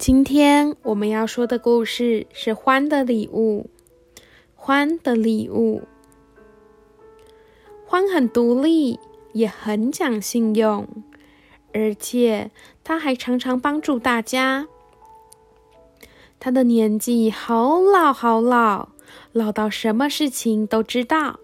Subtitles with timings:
[0.00, 3.68] 今天我们要说的故事是《欢的礼物》。
[4.54, 5.82] 欢的礼物，
[7.84, 8.98] 欢很独立，
[9.34, 10.88] 也很讲信用，
[11.74, 12.50] 而且
[12.82, 14.68] 他还常常帮助大家。
[16.38, 18.88] 他的年纪好老好老，
[19.32, 21.40] 老到什么事情都知道，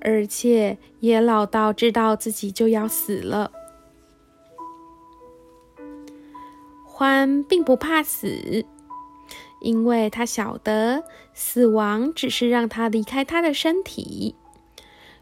[0.00, 3.52] 而且也老到知道自己就要死了。
[6.98, 8.64] 欢并不怕死，
[9.60, 11.04] 因为他晓得
[11.34, 14.34] 死亡只是让他离开他的身体，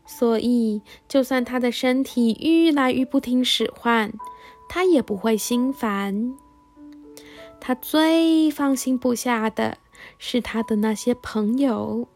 [0.06, 4.12] 所以就算他的身体愈来愈不听使唤，
[4.68, 6.36] 他也不会心烦。
[7.60, 9.78] 他最放心不下的
[10.16, 12.06] 是他的那些朋友。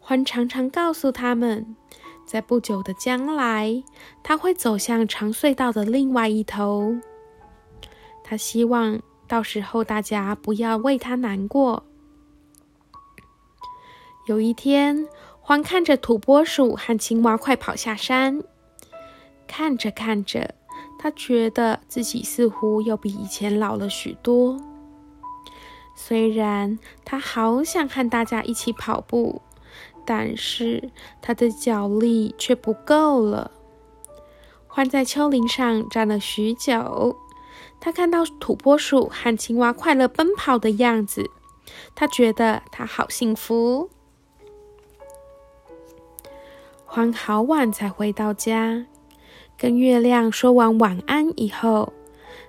[0.00, 1.76] 欢常常告诉他们，
[2.26, 3.84] 在不久的将来，
[4.24, 6.96] 他会走向长隧道的另外一头。
[8.28, 11.82] 他希望到时候大家不要为他难过。
[14.26, 15.08] 有一天，
[15.40, 18.42] 欢看着土拨鼠和青蛙快跑下山，
[19.46, 20.54] 看着看着，
[20.98, 24.60] 他觉得自己似乎又比以前老了许多。
[25.96, 29.40] 虽然他好想和大家一起跑步，
[30.04, 30.90] 但是
[31.22, 33.50] 他的脚力却不够了。
[34.66, 37.16] 欢在丘陵上站了许久。
[37.80, 41.30] 他看到土拨鼠和青蛙快乐奔跑的样子，
[41.94, 43.88] 他觉得他好幸福。
[46.84, 48.86] 欢好晚才回到家，
[49.56, 51.92] 跟月亮说完晚安以后，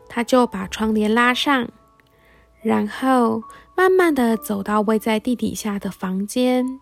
[0.08, 1.70] 他就把窗帘拉上，
[2.62, 3.44] 然后
[3.76, 6.80] 慢慢的走到位在地底下的房间。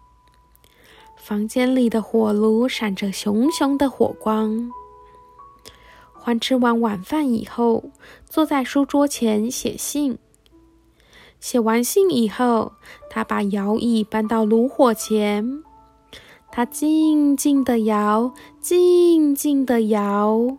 [1.16, 4.72] 房间里的火炉闪着熊熊的火光。
[6.28, 7.86] 欢吃完晚饭以后，
[8.26, 10.18] 坐在书桌前写信。
[11.40, 12.74] 写完信以后，
[13.10, 15.64] 他把摇椅搬到炉火前，
[16.52, 20.58] 他静静的摇，静静的摇，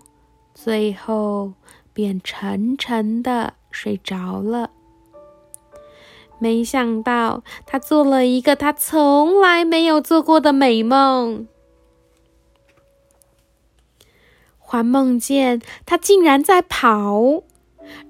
[0.54, 1.52] 最后
[1.92, 4.70] 便沉沉的睡着了。
[6.38, 11.46] 没想到，他做了一个他从来没有做过的美梦。
[14.70, 17.42] 还梦见他竟然在跑，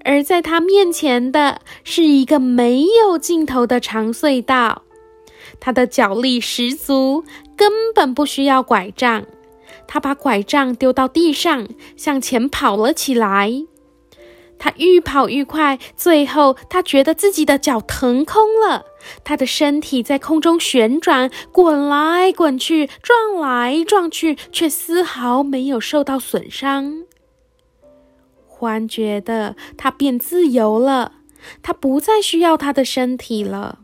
[0.03, 4.81] 而在他面前的是一个没有尽头的长隧道。
[5.61, 7.23] 他的脚力十足，
[7.55, 9.25] 根本不需要拐杖。
[9.87, 11.65] 他把拐杖丢到地上，
[11.95, 13.53] 向前跑了起来。
[14.59, 18.85] 他愈跑愈快，最后他觉得自己的脚腾空了。
[19.23, 27.05] 他的身体在空中旋转，滚来滚去，撞来撞去，却丝毫没有受到损伤。
[28.45, 31.13] 欢觉得他变自由了，
[31.63, 33.79] 他不再需要他的身体了。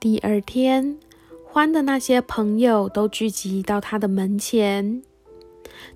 [0.00, 0.98] 第二天，
[1.44, 5.02] 欢的那些朋友都聚集到他的门前。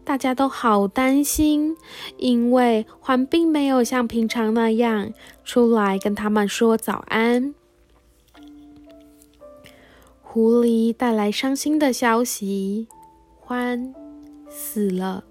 [0.05, 1.77] 大家都好担心，
[2.17, 5.13] 因为獾并没有像平常那样
[5.45, 7.55] 出来跟他们说早安。
[10.23, 12.87] 狐狸带来伤心的消息：
[13.47, 13.95] 獾
[14.49, 15.25] 死了。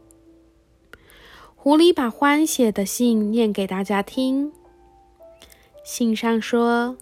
[1.56, 4.52] 狐狸把獾写的信念给大家听。
[5.84, 6.97] 信上说：“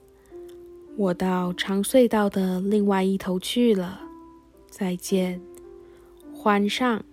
[0.98, 4.02] 我到长隧道的另外一头去了，
[4.70, 5.42] 再见，
[6.36, 7.04] 獾上。”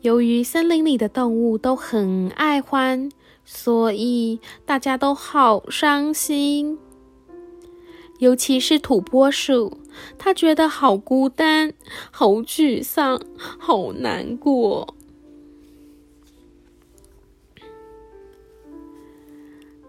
[0.00, 3.10] 由于森林里的动物都很爱欢，
[3.44, 6.78] 所以大家都好伤心。
[8.18, 9.78] 尤其是土拨鼠，
[10.18, 11.72] 它觉得好孤单、
[12.10, 14.94] 好沮丧、好难过。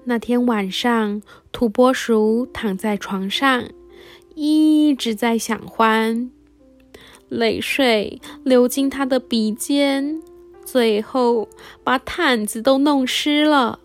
[0.04, 3.66] 那天晚上，土拨鼠躺在床上，
[4.36, 6.32] 一直在想欢。
[7.32, 10.22] 泪水流进他的鼻尖，
[10.66, 11.48] 最后
[11.82, 13.80] 把毯子都弄湿了。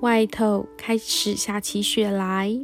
[0.00, 2.58] 外头开始下起雪来，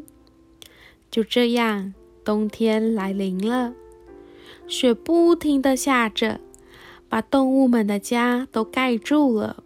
[1.09, 1.95] 就这样，
[2.25, 3.75] 冬天来临了。
[4.67, 6.41] 雪不停的下着，
[7.09, 9.63] 把动物们的家都盖住了，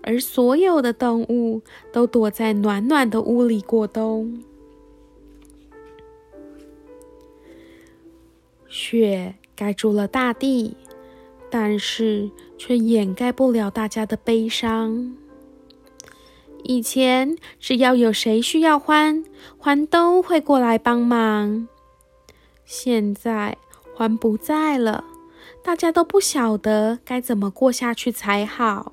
[0.00, 1.60] 而所有的动物
[1.92, 4.42] 都躲在暖暖的屋里过冬。
[8.76, 10.76] 雪盖住了大地，
[11.48, 15.16] 但是却掩盖不了大家的悲伤。
[16.62, 19.24] 以前只要有谁需要欢，
[19.56, 21.66] 欢都会过来帮忙。
[22.66, 23.56] 现在
[23.94, 25.04] 欢不在了，
[25.64, 28.92] 大家都不晓得该怎么过下去才好。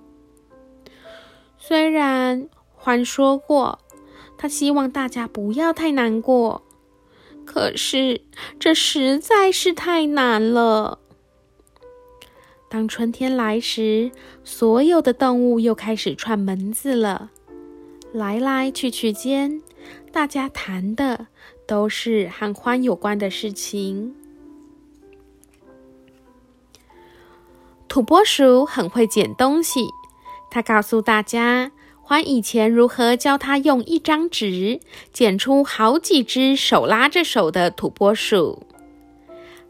[1.58, 3.80] 虽然欢说过，
[4.38, 6.64] 他希望大家不要太难过，
[7.46, 8.22] 可是
[8.60, 11.00] 这实在是太难了。
[12.70, 14.12] 当春天来时，
[14.44, 17.30] 所有的动物又开始串门子了。
[18.12, 19.62] 来来去去间，
[20.12, 21.28] 大家谈的
[21.68, 24.16] 都是和欢有关的事情。
[27.88, 29.82] 土拨鼠很会捡东西，
[30.50, 31.72] 他告诉大家，
[32.06, 34.80] 还以前如何教他用一张纸
[35.12, 38.68] 剪出好几只手拉着手的土拨鼠。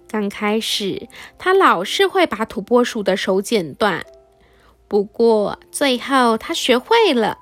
[0.07, 1.07] 刚开始，
[1.39, 4.05] 他老是会把土拨鼠的手剪断，
[4.87, 7.37] 不过最后他学会了，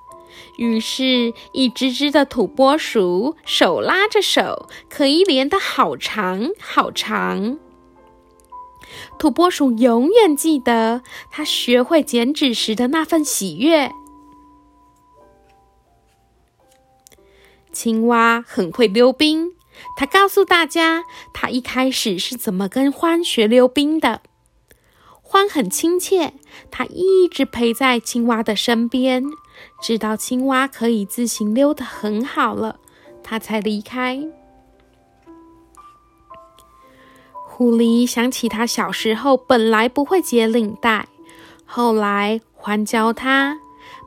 [0.58, 7.58] 于是，一只只的土拨鼠手拉着手，可以连得好长好长。
[9.18, 13.92] 土拨鼠永远记得他学会剪纸时的那份喜悦。
[17.72, 19.54] 青蛙很会溜冰。
[19.96, 21.04] 他告诉大家，
[21.34, 24.22] 他一开始是怎么跟欢学溜冰的。
[25.22, 26.34] 欢很亲切，
[26.70, 29.24] 他一直陪在青蛙的身边，
[29.82, 32.80] 直到青蛙可以自行溜得很好了，
[33.24, 34.28] 他才离开。
[37.34, 41.08] 狐狸想起他小时候本来不会解领带，
[41.66, 43.60] 后来欢教他。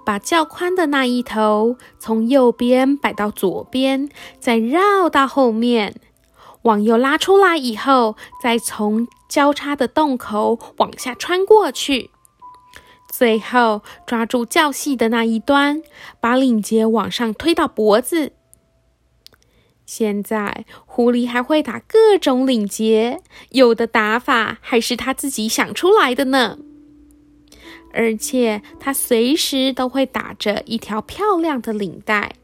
[0.04, 4.08] 把较宽的那一头从右边摆到左边，
[4.38, 5.94] 再绕到后面，
[6.62, 12.10] 往右拉出来以后，再从交叉的洞口往下穿过去，
[13.10, 15.82] 最后抓住较细的那一端，
[16.20, 18.32] 把领结往上推到脖子。
[19.86, 23.20] 现在狐狸还会打各种领结，
[23.50, 26.58] 有的打法还是他自己想出来的呢。
[27.92, 32.36] 而且他随时都会打着一条漂亮的领带。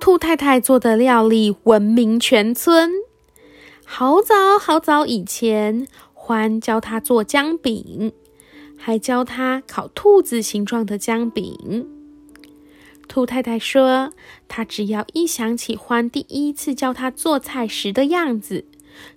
[0.00, 2.92] 兔太太做的料理闻名全村。
[3.84, 8.12] 好早好早以前，欢教他做姜饼，
[8.76, 11.88] 还教他烤兔子形状的姜饼。
[13.08, 14.12] 兔太太说，
[14.46, 18.66] 他只要一想起欢第一次教他做菜时的样子。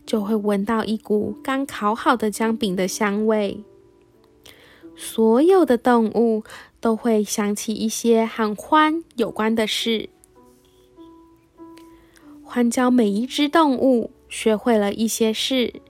[0.05, 3.63] 就会闻到一股刚烤好的姜饼的香味。
[4.95, 6.43] 所有的动物
[6.79, 10.09] 都会想起一些和欢有关的事。
[12.43, 15.81] 欢教每一只动物学会了一些事，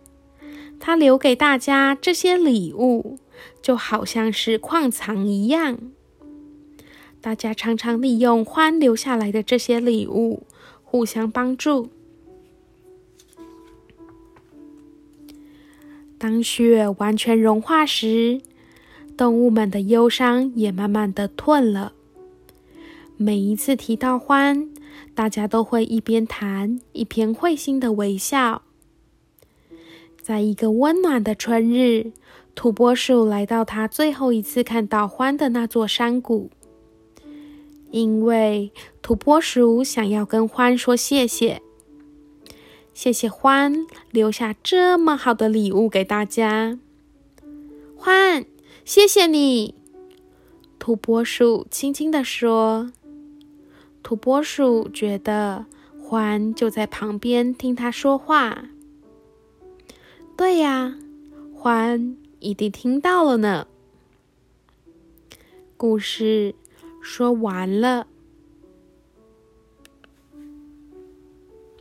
[0.79, 3.17] 它留给大家这些礼物，
[3.61, 5.79] 就好像是矿藏一样。
[7.19, 10.43] 大家常常利用欢留下来的这些礼物，
[10.83, 11.89] 互相帮助。
[16.21, 18.41] 当雪完全融化时，
[19.17, 21.93] 动物们的忧伤也慢慢的退了。
[23.17, 24.69] 每一次提到欢，
[25.15, 28.61] 大家都会一边谈一边会心的微笑。
[30.21, 32.11] 在一个温暖的春日，
[32.53, 36.51] 土拨鼠来到他最后一次看到欢的那座山谷，
[37.89, 38.71] 因为
[39.01, 41.63] 土拨鼠想要跟欢说谢谢。
[42.93, 46.77] 谢谢欢留下这么好的礼物给大家，
[47.95, 48.45] 欢，
[48.85, 49.75] 谢谢你。
[50.77, 52.91] 土拨鼠轻轻地说。
[54.03, 55.65] 土拨鼠觉得
[55.99, 58.65] 欢就在旁边听他说话。
[60.35, 60.95] 对呀，
[61.55, 63.67] 欢一定听到了呢。
[65.77, 66.55] 故事
[67.01, 68.07] 说完了。